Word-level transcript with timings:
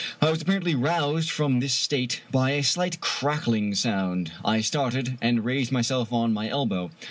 I 0.19 0.31
was 0.31 0.41
apparently 0.41 0.73
roused 0.73 1.29
from 1.29 1.59
this 1.59 1.75
state 1.75 2.23
by 2.31 2.53
a 2.53 2.63
slight 2.63 2.99
crackling 3.01 3.75
sound. 3.75 4.31
I 4.43 4.61
started, 4.61 5.19
and 5.21 5.45
raised 5.45 5.71
myself 5.71 6.11
on 6.11 6.33
my 6.33 6.49
elbow. 6.49 6.89